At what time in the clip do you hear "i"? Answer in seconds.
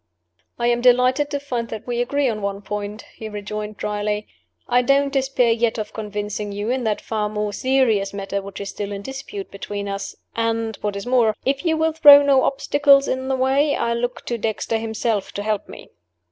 0.57-0.65, 4.67-4.81, 13.75-13.93